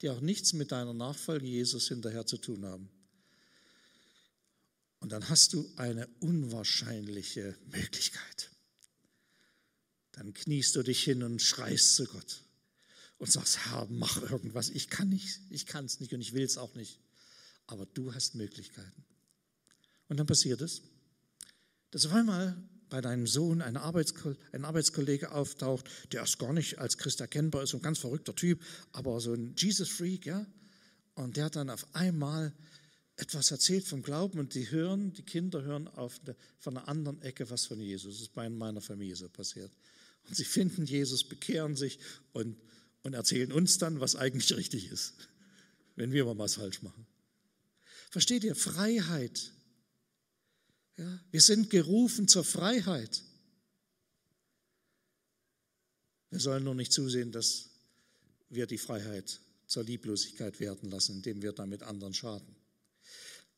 die 0.03 0.11
auch 0.11 0.21
nichts 0.21 0.53
mit 0.53 0.73
deiner 0.73 0.93
Nachfolge 0.93 1.47
Jesus 1.47 1.89
hinterher 1.89 2.27
zu 2.27 2.37
tun 2.37 2.65
haben. 2.65 2.91
Und 4.99 5.13
dann 5.13 5.29
hast 5.29 5.53
du 5.53 5.71
eine 5.77 6.09
unwahrscheinliche 6.19 7.57
Möglichkeit. 7.67 8.51
Dann 10.17 10.35
kniest 10.35 10.75
du 10.75 10.83
dich 10.83 11.05
hin 11.05 11.23
und 11.23 11.41
schreist 11.41 11.95
zu 11.95 12.07
Gott 12.07 12.43
und 13.19 13.31
sagst, 13.31 13.67
Herr, 13.67 13.87
mach 13.91 14.21
irgendwas. 14.23 14.71
Ich 14.71 14.89
kann 14.89 15.11
nicht, 15.11 15.41
ich 15.51 15.67
kann 15.67 15.85
es 15.85 16.01
nicht 16.01 16.13
und 16.13 16.21
ich 16.21 16.33
will 16.33 16.43
es 16.43 16.59
auch 16.59 16.75
nicht. 16.75 16.99
Aber 17.67 17.87
du 17.87 18.13
hast 18.15 18.35
Möglichkeiten. 18.35 19.05
Und 20.09 20.19
dann 20.19 20.27
passiert 20.27 20.61
es, 20.61 20.83
dass 21.91 22.07
auf 22.07 22.13
einmal 22.13 22.57
bei 22.89 23.01
deinem 23.01 23.27
Sohn 23.27 23.63
ein, 23.63 23.77
Arbeitsko 23.77 24.37
ein 24.53 24.65
Arbeitskollege 24.65 25.33
auftaucht, 25.33 25.89
der 26.13 26.21
erst 26.21 26.39
gar 26.39 26.53
nicht 26.53 26.79
als 26.79 26.99
Christ 26.99 27.21
erkennbar 27.21 27.65
ist, 27.65 27.71
so 27.71 27.79
ein 27.79 27.83
ganz 27.83 27.99
verrückter 27.99 28.35
Typ, 28.35 28.63
aber 28.93 29.21
so 29.21 29.35
ein 29.35 29.55
Jesus-Freak, 29.57 30.27
ja, 30.27 30.47
und 31.15 31.37
der 31.37 31.47
hat 31.47 31.57
dann 31.57 31.71
auf 31.71 31.95
einmal 31.95 32.53
etwas 33.17 33.51
erzählt 33.51 33.87
vom 33.87 34.03
Glauben 34.03 34.39
und 34.39 34.55
die 34.55 34.71
hören, 34.71 35.13
die 35.15 35.23
Kinder 35.23 35.63
hören 35.63 35.89
auf 35.89 36.21
von 36.59 36.77
einer 36.77 36.87
anderen 36.87 37.21
Ecke 37.23 37.49
was 37.51 37.67
von 37.67 37.81
Jesus. 37.81 38.15
Das 38.15 38.23
ist 38.23 38.35
bei 38.35 38.49
meiner 38.49 38.83
Familie 38.83 39.17
so 39.17 39.29
passiert. 39.29 39.73
Und 40.29 40.35
sie 40.35 40.45
finden 40.45 40.87
Jesus, 40.87 41.25
bekehren 41.25 41.77
sich 41.77 41.99
und, 42.33 42.57
und 43.03 43.15
erzählen 43.15 43.53
uns 43.53 43.79
dann, 43.79 44.01
was 44.01 44.17
eigentlich 44.17 44.57
richtig 44.57 44.91
ist, 44.91 45.15
wenn 45.95 46.13
wir 46.13 46.25
mal 46.25 46.39
was 46.39 46.57
falsch 46.57 46.83
machen. 46.83 47.07
Versteht 48.11 48.45
ihr? 48.45 48.55
Freiheit. 48.55 49.53
Ja, 50.97 51.21
wir 51.31 51.41
sind 51.41 51.71
gerufen 51.71 52.29
zur 52.29 52.45
Freiheit. 52.45 53.23
Wir 56.31 56.41
sollen 56.41 56.65
nur 56.65 56.75
nicht 56.75 56.93
zusehen, 56.93 57.33
dass 57.33 57.71
wir 58.49 58.67
die 58.67 58.79
Freiheit 58.79 59.41
zur 59.67 59.85
Lieblosigkeit 59.85 60.61
werden 60.61 60.91
lassen, 60.91 61.17
indem 61.17 61.43
wir 61.43 61.53
damit 61.53 61.83
anderen 61.83 62.15
schaden. 62.15 62.57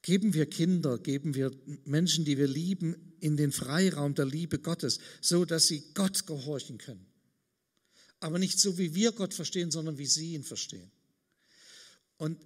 Geben 0.09 0.33
wir 0.33 0.47
Kinder, 0.47 0.97
geben 0.97 1.35
wir 1.35 1.55
Menschen, 1.85 2.25
die 2.25 2.39
wir 2.39 2.49
lieben, 2.49 2.97
in 3.21 3.37
den 3.37 3.53
Freiraum 3.53 4.15
der 4.15 4.25
Liebe 4.25 4.59
Gottes, 4.59 5.01
so 5.21 5.45
dass 5.45 5.67
sie 5.67 5.93
Gott 5.93 6.27
gehorchen 6.27 6.79
können. 6.79 7.05
Aber 8.19 8.39
nicht 8.39 8.59
so, 8.59 8.79
wie 8.79 8.95
wir 8.95 9.13
Gott 9.13 9.35
verstehen, 9.35 9.71
sondern 9.71 9.99
wie 9.99 10.07
sie 10.07 10.33
ihn 10.33 10.45
verstehen. 10.45 10.91
Und 12.17 12.39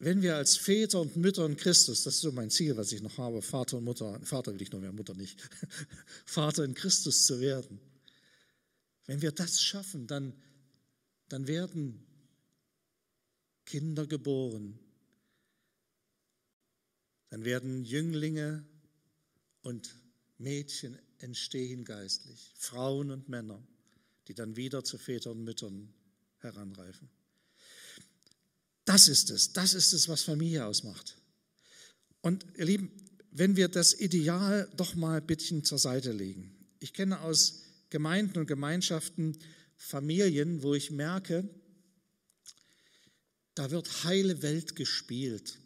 wenn 0.00 0.20
wir 0.20 0.36
als 0.36 0.58
Väter 0.58 1.00
und 1.00 1.16
Mütter 1.16 1.46
in 1.46 1.56
Christus, 1.56 2.02
das 2.02 2.16
ist 2.16 2.20
so 2.20 2.30
mein 2.30 2.50
Ziel, 2.50 2.76
was 2.76 2.92
ich 2.92 3.00
noch 3.00 3.16
habe, 3.16 3.40
Vater 3.40 3.78
und 3.78 3.84
Mutter, 3.84 4.20
Vater 4.22 4.52
will 4.52 4.60
ich 4.60 4.70
nur 4.70 4.82
mehr, 4.82 4.92
Mutter 4.92 5.14
nicht, 5.14 5.40
Vater 6.26 6.62
in 6.64 6.74
Christus 6.74 7.24
zu 7.24 7.40
werden. 7.40 7.80
Wenn 9.06 9.22
wir 9.22 9.32
das 9.32 9.62
schaffen, 9.62 10.06
dann, 10.06 10.34
dann 11.30 11.46
werden 11.46 12.04
Kinder 13.64 14.06
geboren, 14.06 14.78
dann 17.30 17.44
werden 17.44 17.84
Jünglinge 17.84 18.64
und 19.62 19.96
Mädchen 20.38 20.98
entstehen 21.18 21.84
geistlich, 21.84 22.52
Frauen 22.56 23.10
und 23.10 23.28
Männer, 23.28 23.62
die 24.28 24.34
dann 24.34 24.56
wieder 24.56 24.84
zu 24.84 24.98
Vätern 24.98 25.38
und 25.38 25.44
Müttern 25.44 25.92
heranreifen. 26.38 27.08
Das 28.84 29.08
ist 29.08 29.30
es, 29.30 29.52
das 29.52 29.74
ist 29.74 29.92
es, 29.92 30.08
was 30.08 30.22
Familie 30.22 30.66
ausmacht. 30.66 31.16
Und 32.22 32.44
ihr 32.56 32.64
Lieben, 32.64 32.90
wenn 33.30 33.56
wir 33.56 33.68
das 33.68 33.98
Ideal 33.98 34.68
doch 34.76 34.94
mal 34.94 35.20
ein 35.20 35.26
bisschen 35.26 35.64
zur 35.64 35.78
Seite 35.78 36.12
legen. 36.12 36.56
Ich 36.80 36.92
kenne 36.92 37.20
aus 37.20 37.62
Gemeinden 37.90 38.38
und 38.38 38.46
Gemeinschaften 38.46 39.38
Familien, 39.76 40.62
wo 40.62 40.74
ich 40.74 40.90
merke, 40.90 41.48
da 43.54 43.70
wird 43.70 44.04
heile 44.04 44.42
Welt 44.42 44.74
gespielt. 44.76 45.58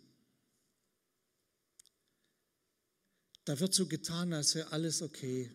Da 3.44 3.60
wird 3.60 3.74
so 3.74 3.86
getan, 3.86 4.32
als 4.32 4.54
wäre 4.54 4.72
alles 4.72 5.02
okay. 5.02 5.50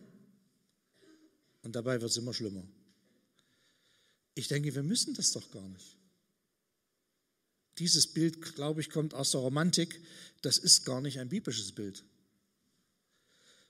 Und 1.62 1.74
dabei 1.74 2.00
wird 2.00 2.10
es 2.10 2.16
immer 2.16 2.32
schlimmer. 2.32 2.64
Ich 4.34 4.48
denke, 4.48 4.74
wir 4.74 4.82
müssen 4.82 5.14
das 5.14 5.32
doch 5.32 5.50
gar 5.50 5.68
nicht. 5.68 5.96
Dieses 7.78 8.06
Bild, 8.06 8.54
glaube 8.54 8.80
ich, 8.80 8.90
kommt 8.90 9.14
aus 9.14 9.32
der 9.32 9.40
Romantik. 9.40 10.00
Das 10.42 10.58
ist 10.58 10.84
gar 10.84 11.00
nicht 11.00 11.18
ein 11.18 11.28
biblisches 11.28 11.72
Bild. 11.72 12.04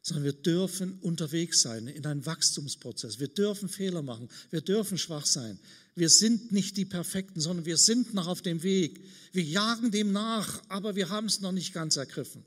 Sondern 0.03 0.25
wir 0.25 0.33
dürfen 0.33 0.99
unterwegs 1.01 1.63
sein 1.63 1.87
in 1.87 2.07
einem 2.07 2.25
Wachstumsprozess. 2.27 3.19
Wir 3.19 3.29
dürfen 3.29 3.69
Fehler 3.69 4.03
machen. 4.03 4.29
Wir 4.51 4.61
dürfen 4.61 4.99
schwach 4.99 5.27
sein. 5.27 5.59
Wir 5.95 6.09
sind 6.09 6.53
nicht 6.53 6.77
die 6.77 6.85
Perfekten, 6.85 7.41
sondern 7.41 7.67
wir 7.67 7.77
sind 7.77 8.15
noch 8.15 8.27
auf 8.27 8.43
dem 8.43 8.63
Weg. 8.63 9.05
Wir 9.33 9.43
jagen 9.43 9.91
dem 9.91 10.13
nach, 10.13 10.63
aber 10.69 10.97
wir 10.97 11.09
haben 11.09 11.27
es 11.27 11.41
noch 11.41 11.53
nicht 11.53 11.73
ganz 11.73 11.97
ergriffen. 11.97 12.45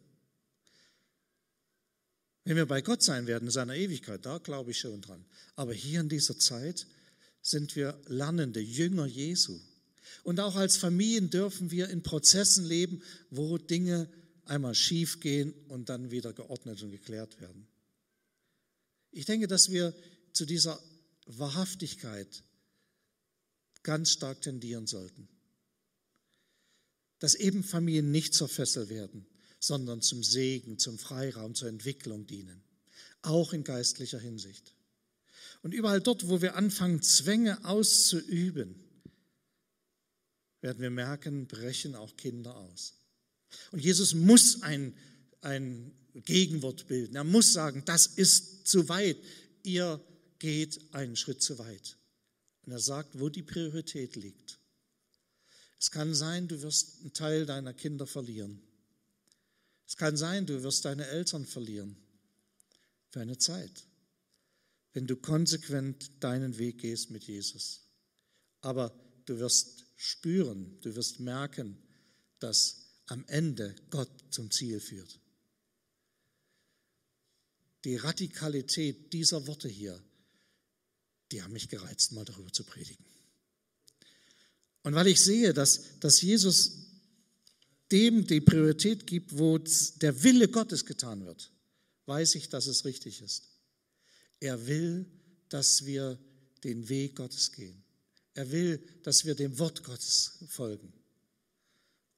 Wenn 2.45 2.57
wir 2.57 2.65
bei 2.65 2.81
Gott 2.81 3.01
sein 3.01 3.27
werden 3.27 3.45
in 3.45 3.51
seiner 3.51 3.75
Ewigkeit, 3.75 4.25
da 4.25 4.37
glaube 4.37 4.71
ich 4.71 4.79
schon 4.79 5.01
dran. 5.01 5.25
Aber 5.55 5.73
hier 5.73 6.01
in 6.01 6.09
dieser 6.09 6.37
Zeit 6.37 6.87
sind 7.41 7.75
wir 7.75 7.99
lernende 8.07 8.59
Jünger 8.59 9.05
Jesu. 9.05 9.59
Und 10.23 10.39
auch 10.39 10.55
als 10.55 10.77
Familien 10.77 11.29
dürfen 11.29 11.71
wir 11.71 11.89
in 11.89 12.03
Prozessen 12.03 12.65
leben, 12.65 13.01
wo 13.29 13.57
Dinge 13.57 14.09
einmal 14.45 14.75
schief 14.75 15.19
gehen 15.19 15.53
und 15.69 15.89
dann 15.89 16.11
wieder 16.11 16.33
geordnet 16.33 16.81
und 16.83 16.91
geklärt 16.91 17.39
werden. 17.39 17.67
Ich 19.11 19.25
denke, 19.25 19.47
dass 19.47 19.71
wir 19.71 19.93
zu 20.33 20.45
dieser 20.45 20.81
Wahrhaftigkeit 21.25 22.43
ganz 23.83 24.11
stark 24.11 24.41
tendieren 24.41 24.87
sollten. 24.87 25.27
Dass 27.19 27.35
eben 27.35 27.63
Familien 27.63 28.11
nicht 28.11 28.33
zur 28.33 28.49
Fessel 28.49 28.89
werden, 28.89 29.25
sondern 29.63 30.01
zum 30.01 30.21
Segen, 30.23 30.77
zum 30.77 30.99
Freiraum, 30.99 31.55
zur 31.55 31.69
Entwicklung 31.69 32.27
dienen, 32.27 32.61
auch 33.21 33.53
in 33.53 33.63
geistlicher 33.63 34.19
Hinsicht. 34.19 34.75
Und 35.61 35.73
überall 35.73 36.01
dort, 36.01 36.27
wo 36.27 36.41
wir 36.41 36.57
anfangen, 36.57 37.01
Zwänge 37.01 37.63
auszuüben, 37.63 38.75
werden 40.59 40.81
wir 40.81 40.89
merken, 40.89 41.47
brechen 41.47 41.95
auch 41.95 42.17
Kinder 42.17 42.53
aus. 42.57 42.95
Und 43.71 43.79
Jesus 43.79 44.13
muss 44.13 44.63
ein, 44.63 44.93
ein 45.39 45.93
Gegenwort 46.13 46.87
bilden. 46.87 47.15
Er 47.15 47.23
muss 47.23 47.53
sagen, 47.53 47.83
das 47.85 48.05
ist 48.05 48.67
zu 48.67 48.89
weit. 48.89 49.15
Ihr 49.63 50.05
geht 50.39 50.93
einen 50.93 51.15
Schritt 51.15 51.41
zu 51.41 51.57
weit. 51.57 51.95
Und 52.65 52.73
er 52.73 52.79
sagt, 52.79 53.17
wo 53.17 53.29
die 53.29 53.43
Priorität 53.43 54.17
liegt. 54.17 54.59
Es 55.79 55.89
kann 55.89 56.13
sein, 56.13 56.49
du 56.49 56.61
wirst 56.61 56.99
einen 56.99 57.13
Teil 57.13 57.45
deiner 57.45 57.73
Kinder 57.73 58.05
verlieren. 58.05 58.61
Es 59.93 59.97
kann 59.97 60.17
sein, 60.17 60.47
du 60.47 60.63
wirst 60.63 60.85
deine 60.85 61.05
Eltern 61.05 61.45
verlieren 61.45 61.95
für 63.11 63.21
eine 63.21 63.37
Zeit, 63.37 63.85
wenn 64.93 65.05
du 65.05 65.15
konsequent 65.15 66.09
deinen 66.19 66.57
Weg 66.57 66.79
gehst 66.79 67.11
mit 67.11 67.25
Jesus. 67.25 67.81
Aber 68.61 68.91
du 69.27 69.37
wirst 69.37 69.85
spüren, 69.95 70.79
du 70.81 70.95
wirst 70.95 71.19
merken, 71.19 71.77
dass 72.39 72.87
am 73.05 73.23
Ende 73.27 73.75
Gott 73.91 74.09
zum 74.31 74.49
Ziel 74.49 74.79
führt. 74.79 75.19
Die 77.83 77.97
Radikalität 77.97 79.13
dieser 79.13 79.45
Worte 79.45 79.69
hier, 79.69 80.03
die 81.31 81.43
haben 81.43 81.53
mich 81.53 81.69
gereizt, 81.69 82.13
mal 82.13 82.25
darüber 82.25 82.51
zu 82.51 82.63
predigen. 82.63 83.05
Und 84.81 84.95
weil 84.95 85.05
ich 85.05 85.21
sehe, 85.21 85.53
dass, 85.53 85.99
dass 85.99 86.19
Jesus 86.19 86.82
dem 87.93 88.25
die 88.25 88.41
Priorität 88.41 89.05
gibt, 89.05 89.37
wo 89.37 89.59
der 89.59 90.23
Wille 90.23 90.47
Gottes 90.47 90.83
getan 90.83 91.25
wird, 91.25 91.51
weiß 92.07 92.35
ich, 92.35 92.49
dass 92.49 92.65
es 92.65 92.85
richtig 92.85 93.21
ist. 93.21 93.49
Er 94.39 94.65
will, 94.65 95.05
dass 95.49 95.85
wir 95.85 96.17
den 96.63 96.89
Weg 96.89 97.15
Gottes 97.15 97.51
gehen. 97.51 97.83
Er 98.33 98.49
will, 98.51 98.83
dass 99.03 99.25
wir 99.25 99.35
dem 99.35 99.59
Wort 99.59 99.83
Gottes 99.83 100.39
folgen. 100.47 100.91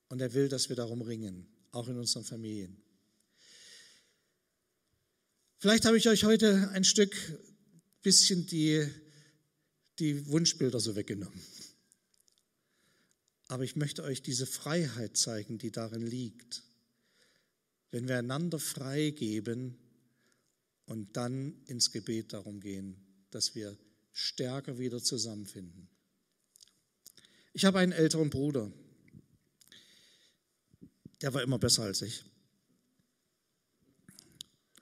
Und 0.08 0.22
er 0.22 0.34
will, 0.34 0.48
dass 0.48 0.70
wir 0.70 0.78
darum 0.78 1.02
ringen, 1.02 1.46
auch 1.72 1.90
in 1.90 1.98
unseren 1.98 2.24
Familien. 2.24 2.82
Vielleicht 5.58 5.84
habe 5.84 5.98
ich 5.98 6.08
euch 6.08 6.24
heute 6.24 6.70
ein 6.70 6.86
Stück 6.86 7.16
bisschen 8.02 8.46
die, 8.46 8.88
die 10.00 10.26
Wunschbilder 10.28 10.80
so 10.80 10.96
weggenommen. 10.96 11.42
Aber 13.48 13.64
ich 13.64 13.76
möchte 13.76 14.04
euch 14.04 14.22
diese 14.22 14.46
Freiheit 14.46 15.18
zeigen, 15.18 15.58
die 15.58 15.72
darin 15.72 16.06
liegt. 16.06 16.64
Wenn 17.92 18.08
wir 18.08 18.18
einander 18.18 18.60
freigeben 18.60 19.78
und 20.86 21.16
dann 21.16 21.62
ins 21.66 21.92
Gebet 21.92 22.34
darum 22.34 22.60
gehen, 22.60 22.96
dass 23.30 23.56
wir 23.56 23.78
stärker 24.12 24.80
wieder 24.80 25.02
zusammenfinden. 25.02 25.88
Ich 27.54 27.66
habe 27.66 27.80
einen 27.80 27.92
älteren 27.92 28.30
Bruder, 28.30 28.72
der 31.22 31.34
war 31.34 31.42
immer 31.42 31.60
besser 31.60 31.84
als 31.84 32.02
ich. 32.02 32.24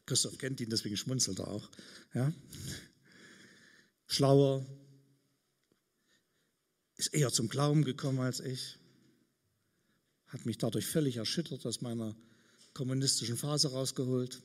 Christoph 0.06 0.38
kennt 0.38 0.60
ihn, 0.60 0.70
deswegen 0.70 0.98
schmunzelt 0.98 1.40
er 1.40 1.48
auch. 1.48 1.70
Ja? 2.14 2.34
Schlauer, 4.08 4.66
ist 6.96 7.14
eher 7.14 7.32
zum 7.32 7.50
Glauben 7.50 7.84
gekommen 7.84 8.20
als 8.20 8.40
ich, 8.40 8.78
hat 10.28 10.46
mich 10.46 10.58
dadurch 10.58 10.86
völlig 10.86 11.18
erschüttert 11.18 11.66
aus 11.66 11.82
meiner 11.82 12.16
kommunistischen 12.74 13.38
Phase 13.38 13.72
rausgeholt. 13.72 14.42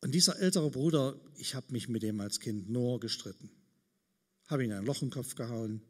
Und 0.00 0.12
dieser 0.12 0.38
ältere 0.38 0.70
Bruder, 0.70 1.18
ich 1.36 1.54
habe 1.54 1.72
mich 1.72 1.88
mit 1.88 2.02
dem 2.02 2.20
als 2.20 2.38
Kind 2.38 2.68
nur 2.68 3.00
gestritten. 3.00 3.50
Habe 4.46 4.64
ihn 4.64 4.72
ein 4.72 4.86
Loch 4.86 5.02
im 5.02 5.10
Kopf 5.10 5.34
gehauen, 5.34 5.82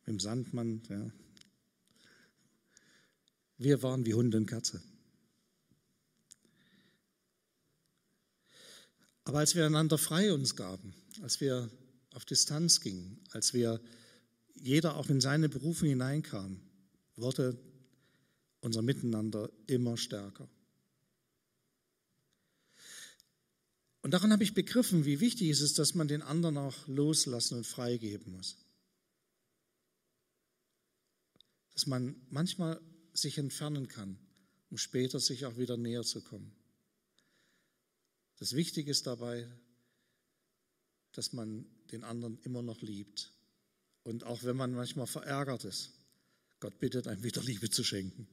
mit 0.00 0.08
dem 0.08 0.18
Sandmann. 0.18 0.82
Ja. 0.88 1.10
Wir 3.58 3.82
waren 3.82 4.06
wie 4.06 4.14
Hund 4.14 4.34
und 4.34 4.46
Katze. 4.46 4.82
Aber 9.24 9.40
als 9.40 9.54
wir 9.54 9.66
einander 9.66 9.98
frei 9.98 10.32
uns 10.32 10.56
gaben, 10.56 10.94
als 11.20 11.40
wir 11.40 11.70
auf 12.16 12.24
Distanz 12.24 12.80
ging, 12.80 13.18
als 13.32 13.52
wir 13.52 13.78
jeder 14.54 14.96
auch 14.96 15.10
in 15.10 15.20
seine 15.20 15.50
Berufung 15.50 15.88
hineinkam, 15.88 16.62
wurde 17.14 17.58
unser 18.60 18.80
Miteinander 18.80 19.52
immer 19.66 19.98
stärker. 19.98 20.48
Und 24.00 24.12
daran 24.12 24.32
habe 24.32 24.44
ich 24.44 24.54
begriffen, 24.54 25.04
wie 25.04 25.20
wichtig 25.20 25.50
es 25.50 25.60
ist, 25.60 25.78
dass 25.78 25.94
man 25.94 26.08
den 26.08 26.22
anderen 26.22 26.56
auch 26.56 26.86
loslassen 26.86 27.58
und 27.58 27.66
freigeben 27.66 28.32
muss. 28.32 28.56
Dass 31.74 31.86
man 31.86 32.16
manchmal 32.30 32.80
sich 33.12 33.36
entfernen 33.36 33.88
kann, 33.88 34.18
um 34.70 34.78
später 34.78 35.20
sich 35.20 35.44
auch 35.44 35.58
wieder 35.58 35.76
näher 35.76 36.02
zu 36.02 36.22
kommen. 36.22 36.56
Das 38.38 38.54
Wichtige 38.54 38.90
ist 38.90 39.06
dabei, 39.06 39.46
dass 41.12 41.34
man 41.34 41.66
den 41.92 42.04
anderen 42.04 42.38
immer 42.42 42.62
noch 42.62 42.82
liebt. 42.82 43.32
Und 44.02 44.24
auch 44.24 44.44
wenn 44.44 44.56
man 44.56 44.72
manchmal 44.72 45.06
verärgert 45.06 45.64
ist, 45.64 45.92
Gott 46.60 46.78
bittet 46.78 47.06
einem 47.06 47.22
wieder 47.22 47.42
Liebe 47.42 47.70
zu 47.70 47.84
schenken. 47.84 48.26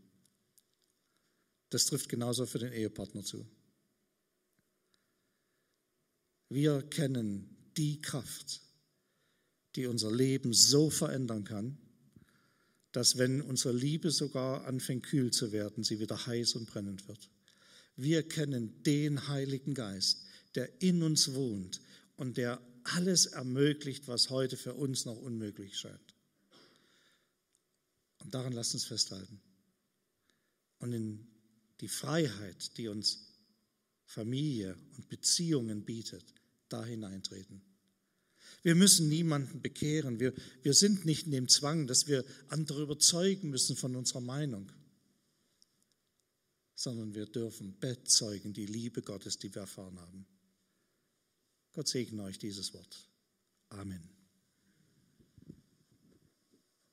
Das 1.69 1.85
trifft 1.87 2.09
genauso 2.09 2.45
für 2.45 2.59
den 2.59 2.71
Ehepartner 2.71 3.23
zu. 3.23 3.45
Wir 6.49 6.83
kennen 6.83 7.49
die 7.77 7.99
Kraft, 7.99 8.61
die 9.75 9.87
unser 9.87 10.11
Leben 10.11 10.53
so 10.53 10.91
verändern 10.91 11.43
kann, 11.43 11.77
dass 12.91 13.17
wenn 13.17 13.41
unsere 13.41 13.73
Liebe 13.73 14.11
sogar 14.11 14.65
anfängt 14.65 15.07
kühl 15.07 15.31
zu 15.31 15.51
werden, 15.51 15.83
sie 15.83 15.99
wieder 15.99 16.27
heiß 16.27 16.53
und 16.53 16.67
brennend 16.67 17.07
wird. 17.07 17.29
Wir 17.95 18.27
kennen 18.27 18.83
den 18.83 19.27
Heiligen 19.27 19.73
Geist, 19.73 20.25
der 20.53 20.81
in 20.81 21.01
uns 21.01 21.33
wohnt 21.33 21.81
und 22.17 22.37
der 22.37 22.61
alles 22.83 23.27
ermöglicht, 23.27 24.07
was 24.07 24.29
heute 24.29 24.57
für 24.57 24.73
uns 24.73 25.05
noch 25.05 25.17
unmöglich 25.17 25.77
scheint. 25.77 26.15
Und 28.19 28.33
daran 28.33 28.53
lasst 28.53 28.73
uns 28.73 28.85
festhalten. 28.85 29.41
Und 30.79 30.93
in 30.93 31.27
die 31.81 31.87
Freiheit, 31.87 32.77
die 32.77 32.87
uns 32.87 33.33
Familie 34.05 34.77
und 34.97 35.09
Beziehungen 35.09 35.83
bietet, 35.85 36.23
da 36.69 36.83
hineintreten. 36.83 37.61
Wir 38.61 38.75
müssen 38.75 39.09
niemanden 39.09 39.61
bekehren. 39.61 40.19
Wir, 40.19 40.33
wir 40.61 40.73
sind 40.73 41.05
nicht 41.05 41.25
in 41.25 41.31
dem 41.31 41.49
Zwang, 41.49 41.87
dass 41.87 42.07
wir 42.07 42.23
andere 42.47 42.83
überzeugen 42.83 43.49
müssen 43.49 43.75
von 43.75 43.95
unserer 43.95 44.21
Meinung, 44.21 44.71
sondern 46.75 47.13
wir 47.13 47.25
dürfen 47.25 47.77
bezeugen 47.79 48.53
die 48.53 48.65
Liebe 48.65 49.01
Gottes, 49.01 49.37
die 49.37 49.53
wir 49.53 49.63
erfahren 49.63 49.99
haben. 49.99 50.25
Gott 51.73 51.87
segne 51.87 52.23
euch 52.23 52.37
dieses 52.37 52.73
Wort. 52.73 53.09
Amen. 53.69 54.12